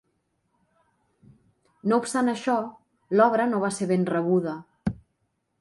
[1.91, 2.57] No obstant això,
[3.21, 4.57] l'obra no va ser ben rebuda.